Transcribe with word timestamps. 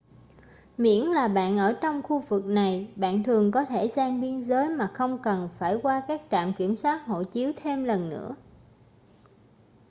miễn 0.77 1.05
là 1.05 1.27
bạn 1.27 1.57
ở 1.57 1.77
trong 1.81 2.01
khu 2.01 2.19
vực 2.19 2.45
này 2.45 2.87
bạn 2.95 3.23
thường 3.23 3.51
có 3.51 3.65
thể 3.65 3.87
sang 3.87 4.21
biên 4.21 4.41
giới 4.41 4.69
mà 4.69 4.87
không 4.93 5.21
cần 5.23 5.49
phải 5.57 5.77
qua 5.83 6.01
các 6.07 6.21
trạm 6.31 6.53
kiểm 6.53 6.75
soát 6.75 7.03
hộ 7.07 7.23
chiếu 7.23 7.51
thêm 7.63 7.83
lần 7.83 8.09
nữa 8.09 8.35